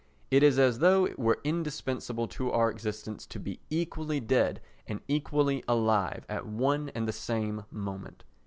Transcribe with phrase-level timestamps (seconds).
[0.31, 5.01] It is as though it were indispensable to our existence to be equally dead and
[5.07, 8.23] equally alive at one and the same moment.